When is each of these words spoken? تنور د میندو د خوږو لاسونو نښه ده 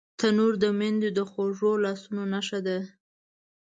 تنور 0.19 0.53
د 0.63 0.65
میندو 0.79 1.09
د 1.17 1.19
خوږو 1.31 1.71
لاسونو 1.83 2.23
نښه 2.33 2.59
ده 2.67 2.77